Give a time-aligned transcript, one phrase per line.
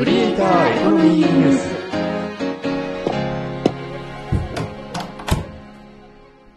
[0.00, 1.68] クリエイターエコノミーニュース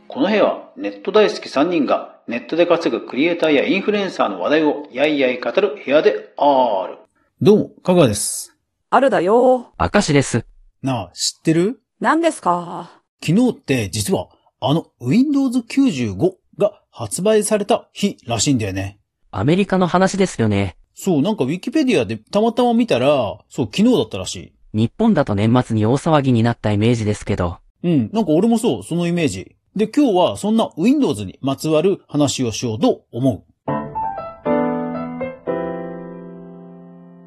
[0.07, 6.99] この部屋はネット大好き3人がネットで稼ぐクリエイターやインフルエンサーの話題をやいやい語る部屋である。
[7.41, 8.55] どうも、かぐわです。
[8.89, 9.73] あるだよ。
[9.77, 10.45] 明石です。
[10.81, 11.81] なあ、知ってる？
[11.99, 13.01] 何ですか？
[13.21, 14.29] 昨日って実は
[14.61, 19.01] あの Windows 95が発売された日らしいんだよね。
[19.31, 20.77] アメリカの話ですよね。
[20.95, 24.53] そう、なんか Wikipedia でたまたま見たら、そう、昨日だったらしい。
[24.73, 27.57] 日本だと年末に大騒ぎになったイメージですけど。
[27.83, 29.55] うん、なんか俺もそう、そのイメージ。
[29.75, 33.53] で、今日はそんな Windows にまつわる話をしようと思う。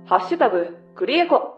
[0.07, 1.57] ハッシュタグ、クリエコ。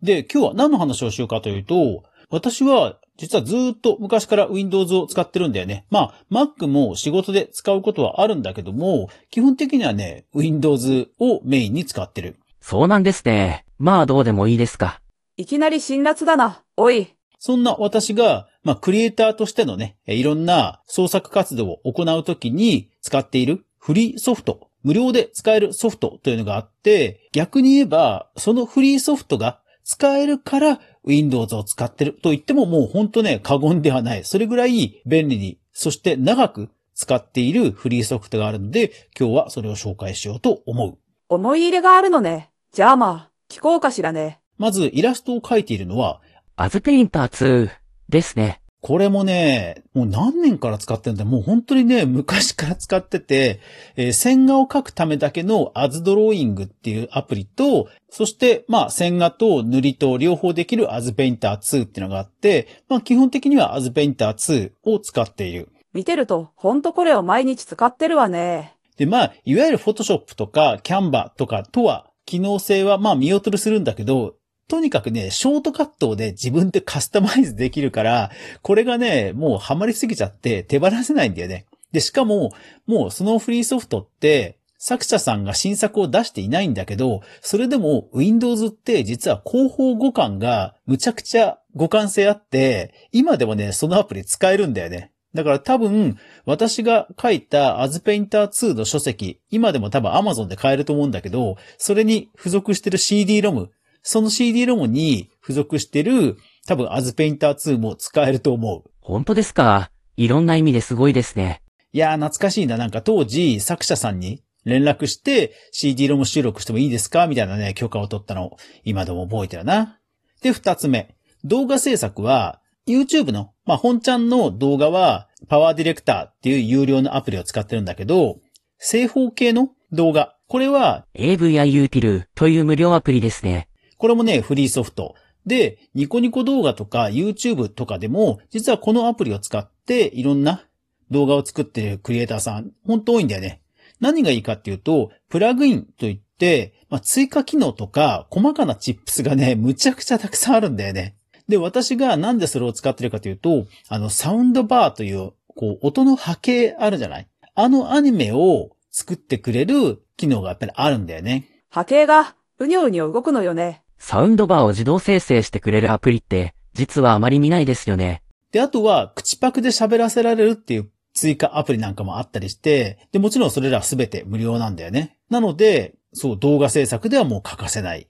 [0.00, 5.84] で、今日は何の話をしようかというと、私は実はずーっと昔から Windows を使ってるんだよね。
[5.90, 12.36] まあ、Mac も仕事で使うことはあるんだけども、基本的にはね、Windows をメインに使ってる。
[12.62, 13.66] そうなんですね。
[13.78, 15.02] まあどうでもいいですか。
[15.36, 16.62] いきなり辛辣だな。
[16.78, 17.14] おい。
[17.38, 29.59] そんな私が、まあ、クリエイターとしてのね、いろんな創作活動を行うときに使っているフリーソフト、無料で使えるソフトというのがあって、逆に言えば、そのフリーソフトが
[29.90, 34.24] 使えるから Windows を使ってると言ってももう本当ね、過言ではない。
[34.24, 40.96] それぐらい便利に、そして長く使っているフリーソフトがあるので、今日はそれを紹介しようと思う。
[41.28, 42.52] 思い入れがあるのね。
[42.70, 44.38] じゃあまあ、聞こうかしらね。
[44.58, 46.20] まずイラストを描いているのは、
[46.54, 47.68] アズペインター2
[48.08, 48.59] ですね。
[48.82, 51.26] これもね、もう何年から使ってるんだ？
[51.26, 53.60] もう本当にね、昔から使ってて、
[53.96, 65.68] えー線画を描くためだけのアズドローイングっていうアプリと、そして、まあ、線画と塗りと両方できるアズペインター2っていうのがあって、まあ、基本的にはアズペインター2を使っている。
[65.92, 68.76] 見てると、ほんとこれを毎日使ってるわね。
[68.96, 74.36] で、まあ、いわゆるフォトショップとかキャンバとかとは、機能性はまあ見劣りするんだけど、
[74.70, 78.30] とにかくね、ショートカットをね、自分でカスタマイズできるから、
[78.62, 81.66] これがね、もうハマりすぎちゃって手放せないんだよね。
[81.90, 82.52] で、しかも、
[82.86, 95.10] もうそのフリーソフトって、作者さんが新作を出していないんだけど、それでも Windows って実は広報互換がむちゃくちゃ互換性あって、今でもね、そのアプリ使えるんだよね。
[95.34, 96.16] だから多分、
[96.46, 103.68] 私が書いた AzPainter2 の書籍、今でも多分 Amazon で買えると思うんだけど、それに付属してる CD-ROM、
[104.02, 108.90] その CD-ROM に付属してる多分 AzPainter2 も使えると思う。
[109.00, 109.90] 本当ですか？
[110.16, 111.62] いろんな意味ですごいですね。
[111.92, 112.76] いやー懐かしいな。
[112.76, 117.26] なんか当時作者さんに連絡して CD-ROM 収録してもいいですか？
[117.26, 119.98] みたいなね、許可を取ったのを今でも覚えてるな。
[120.42, 121.16] で、二つ目。
[121.44, 128.40] 動画制作は YouTube の、まあ、本ちゃんの動画は PowerDirector っていう有料のアプリを使ってるんだけど、
[128.78, 130.36] 正方形の動画。
[130.48, 133.68] これは AVI ティルという無料アプリですね。
[134.00, 135.14] これもね、フリーソフト。
[135.44, 140.64] で、ニコニコ動画とか YouTube とかでも、実はこのアプリを使っていろんな
[141.10, 143.60] 動画を作ってるクリエイターさん、本当多いんだよね。
[144.00, 151.16] 何がいいかっていうと、プラグインといって、まあ、追加機能とか細かな tips がね、むちゃくちゃたくさんあるんだよね。
[151.46, 157.28] で、私がなんでそれを使ってるかというと、あの、サウンドバーという、こう、音の波形あるじゃない？
[157.54, 161.64] あのアニメを作ってくれる機能がやっぱりあるんだよね。
[161.68, 163.79] 波形が、うにょうにょ動くのよね。
[164.02, 168.22] サウンドバーを自動生成してくれるアプリって、実はあまり見ないですよね。
[168.50, 175.18] で、あとは、口パクで喋らせられるっていう追加アプリなんかもあったりして、で、もちろんそれらすべて無料なんだよね。
[175.28, 178.08] なので、そう、動画制作ではもう欠かせない。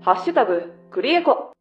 [0.00, 1.52] ハッシュタグ、クリエコ。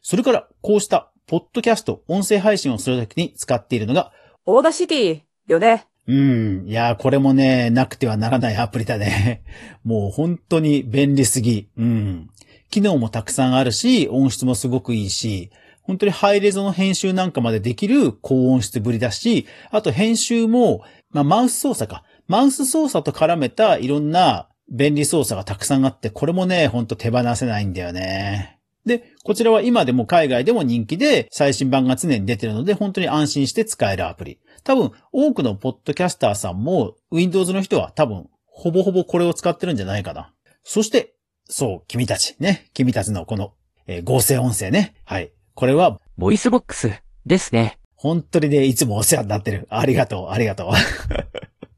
[0.00, 4.12] それから、こうした、ポッドキャスト、音声配信をするときに使っているのが、
[4.46, 5.86] Audacity、よね。
[6.08, 9.42] うん、いや、これもね、なくてはならない アプリだね。
[9.84, 11.68] もう本当に便利すぎ。
[11.76, 12.30] うん。
[12.70, 15.50] 機能もたくさんあるし、音質もすごくいいし、
[15.82, 22.04] 本当にハイレゾの編集なんかまでできる高音質ぶりだし、あと編集も、まあ、マウス操作か。
[22.28, 28.58] マウス操作と絡めたいろんな便利操作がたくさんあって、これもね、ほんと手放せないんだよね。
[28.84, 34.38] で、こちらは今でも海外でも人気で最新版が常に出てるので本当に安心して使えるアプリ。
[34.64, 40.32] 多分多くのポッドキャスターさんも Windows の人は多分ほぼほぼこれを使ってるんじゃないかな。
[40.62, 41.14] そして、
[41.48, 42.70] そう、君たちね。
[42.74, 43.54] 君たちのこの、
[43.86, 44.94] えー合成音声ね。
[45.04, 45.32] はい。
[45.54, 46.92] これは VOICEVOX
[47.26, 47.78] ですね。
[47.96, 49.66] 本当にね、いつもお世話になってる。
[49.70, 50.70] ありがとう、ありがと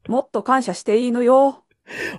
[0.07, 0.11] う。
[0.11, 1.63] もっと感謝していいのよ。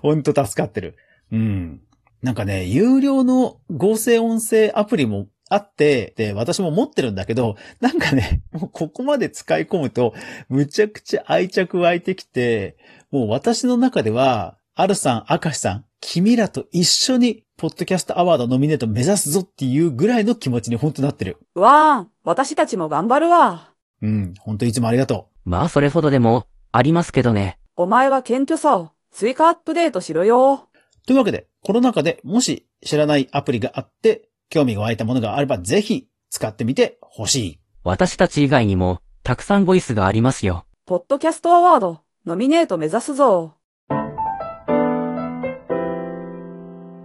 [0.03, 0.97] 本当助かってる。
[1.33, 1.81] うん。
[2.23, 10.15] なんかね、有料の合成音声アプリもあって、で、私も持ってるんだけど、なんかね、もうここまで使い込むと、
[10.49, 12.77] むちゃくちゃ愛着湧いてきて、
[13.11, 21.39] もう私の中では、アルさん、明石さん、君らと一緒に、ポッドキャストアワードノミネート目指すぞっていうぐらいの気持ちに本当なってる。
[21.55, 23.73] わーん、私たちも頑張るわ。
[24.03, 27.59] うん、本当いつもありがとまあそれほどでも、ありますけどね。
[27.77, 30.69] お前は謙虚さを追加アップデートしろよ。
[30.71, 31.07] う。
[31.07, 37.61] というわけで、この中でもし知らないアプリがあって、興味が湧いたものがあればぜひ使ってみてほしい。
[37.85, 40.67] 私たち以外にも、たくさんボイスがありますよ。
[40.87, 43.55] ポッドキャストアワード、ノミネート目指すぞ。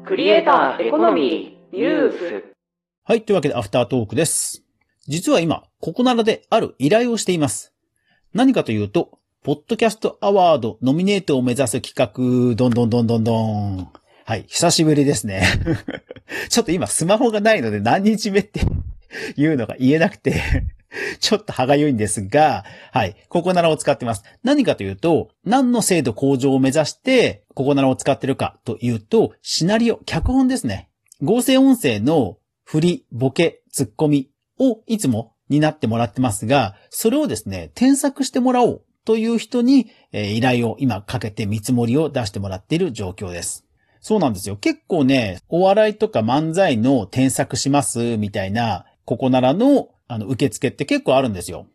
[0.05, 2.43] クリエイターエコノミー、ニュース。
[3.03, 4.63] はい、というわけでアフタートークです。
[5.07, 7.73] 実は今、ここならである依頼をしています。
[8.33, 13.91] 何かというと、ポッドキャストアワードノミネートを目指す企画、どんどんどんどんどん。
[14.25, 15.43] はい、久しぶりですね。
[16.49, 18.61] ちょっと今スマホがないので何日目って
[19.35, 20.41] いうのが言えなくて、
[21.19, 24.23] ちょっと歯がゆいんですが、はい、ココナラを使ってます。
[24.43, 30.89] 何かというと、何の精度向上を目指して、ココナラを使ってるかというと、シナリオ、脚本ですね。
[31.21, 34.29] 合成音声の振り、ボケ、ツッコミ
[34.59, 43.65] をいつも担ってもらってますが、それをですね、添削してもらおうという人に、え依頼を今かけて見積もりを出してもらっている状況です。
[44.01, 44.57] そうなんですよ。
[44.57, 51.67] 結構ね、お笑いとか漫才の添削しますみたいな、ここならの、あの、受付って結構あるんですよ。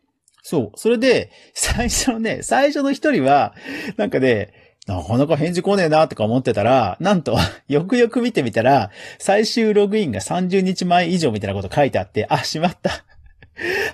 [0.43, 0.79] そう。
[0.79, 3.55] それで、最初のね、最初の一人は、
[3.97, 4.53] なんかね、
[4.87, 7.37] なかなか返事来ねえなとか思ってたら、なんと、
[7.69, 13.05] よくよく見てみたら、最終ログインが30日前以上みたいなこと書いてあって、あ、しまった。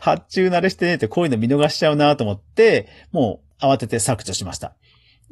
[0.01, 4.75] 発注慣れしてねえってこういうの見逃しちゃうなと思って、もう慌てて削除しました。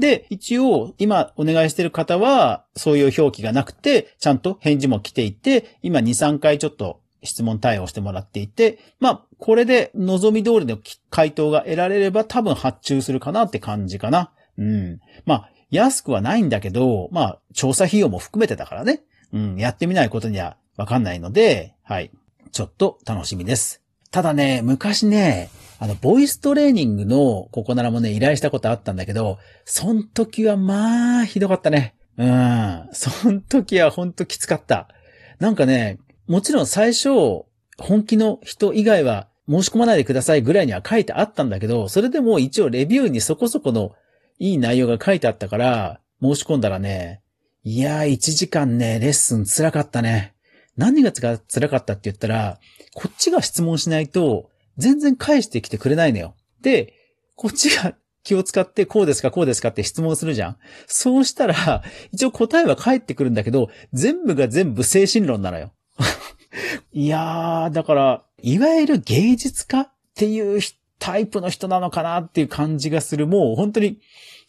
[0.01, 10.79] で、一応、今お願いしてる方は、そういう表記がなくて、ちゃんと返事も来ていて、今2、3回ちょっと質問対応してもらっていて、まあ、これで望み通りの
[11.11, 14.33] 回答が得られれば多分発注するかなって感じかな。
[14.59, 15.01] うん。
[15.27, 19.03] まあ、安くはないんだけど、まあ、調査費用も含めてだからね。
[19.33, 22.11] うん、やってみないことにはわかんないので、はい。
[22.53, 23.81] ちょっと楽しみです。
[24.11, 25.51] ただね、昔ね、
[25.83, 31.95] あの、ボイストレーニングのここならもね、依頼したことあったんだけど、そん時はまあ、ひどかったね。
[32.19, 32.89] うん。
[32.93, 34.89] そん時はほんときつかった。
[35.39, 37.09] なんかね、もちろん最初、
[37.79, 43.93] 本気の人以外は申し込まないでくださいぐらいには書いてあったんだけど、それでも一応レビューにそこそこの
[44.39, 47.23] いい内容が書いてあったから、申し込んだらね、
[47.65, 50.35] いやー、1時間ね、レッスン辛かったね。
[50.77, 51.39] 何が辛
[51.69, 52.59] かったって言ったら、
[52.95, 54.51] こっちが質問しないと、
[54.81, 56.35] 全然返してきてくれないのよ。
[56.63, 56.95] で、
[57.37, 60.57] こっちが気を使って、こうですか、こうですかって質問するじゃん。
[60.87, 61.83] そうしたら、
[62.13, 65.73] 一応答えは返ってくるんだけど、全部が全部精神論なのよ。
[66.93, 70.61] いやー、だから、いわゆる芸術家っていう
[70.99, 73.27] タイプの人なのかなっていう感じがする。
[73.27, 73.99] もう本当に、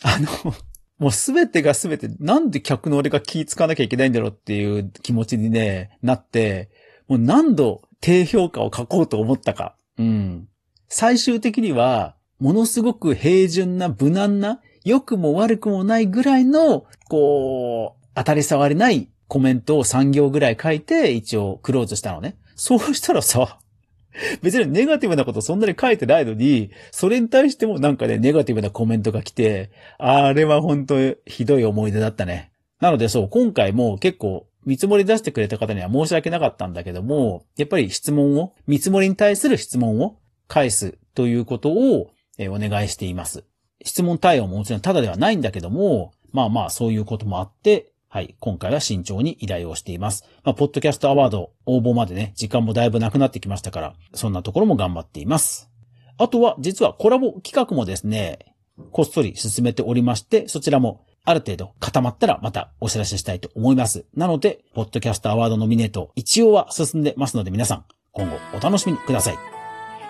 [0.03, 0.27] あの、
[0.99, 6.69] もうすべてがすべて、なんで客の俺が気使わなきゃいけないんだろうっていう気持ちにね、なって、
[7.07, 9.75] もう何度低評価を書こうと思ったか。
[9.97, 10.47] うん。
[10.87, 22.37] 最終的には、ものすごく平準な無難な、良くも悪くもないぐらいの、こう、当たり障りないコメントを3行ぐらい書いて、一応クローズしたのね。
[22.55, 23.59] そうしたらさ、
[24.41, 30.95] 別にネガティブなことそんなに書いてないのに、それに対してもなんかね、ネガティブなコメントが来て、あれは本当
[31.25, 32.51] ひどい思い出だったね。
[32.81, 43.43] なのでそう、今回も結構見積もり出してくれた方には申し訳なかったんだけども、やっぱり質問を、見積もりに対する質問を返すということをお願いしています。
[43.83, 50.25] 質問対応ももちろんただではないんだけども、まあまあそういうこともあって、はい、今回は慎重に依頼をしています。
[50.43, 55.69] まあ、ポッドキャストアワード応募までね、時間もだいぶなくなってきましたから、そんなところも頑張っています。
[56.17, 58.39] あとは、実はコラボ企画もですね、
[58.91, 64.05] こっそり進めておりまして、そちらもある程度固まったらまたお知らせしたいと思います。
[64.15, 69.37] なので、ポッドキャストアワードノミネート、一応は進んでますので皆さん、今後お楽しみください。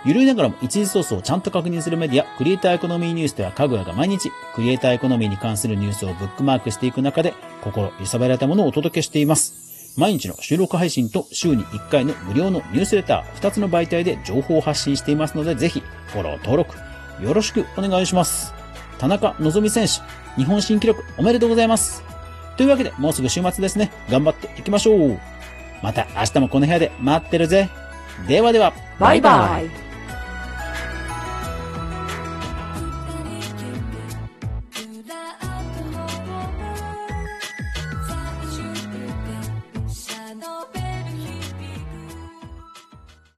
[0.04, 10.00] ゆるいながらも一時ソースをちゃんと確認するメディア、クリエイターエコノミーニュースでは、かぐやが毎日、クリエイターエコノミーに関するニュースをブックマークしていく中で、心揺さぶられたものをお届けしています。
[10.00, 16.76] 毎日の収録配信と週に1回の無料のニュースレター、2つの媒体で情報を発信していますので、ぜひ、フォロー登録、
[17.24, 18.61] よろしくお願いします。
[19.02, 22.04] 田中希実選手、日本新記録おめでとうございます。
[22.56, 23.92] というわけで、もうすぐ週末ですね。
[24.12, 25.20] 頑張っていきましょう。
[25.82, 27.68] また明日もこの部屋で待ってるぜ。
[28.28, 28.74] ではでは。
[29.00, 29.91] バイバイ。